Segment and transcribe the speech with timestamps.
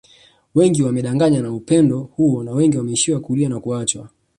[0.55, 4.09] Wengi wamedanganywa na upendo huo na wengi wameishia kulia na kuachwa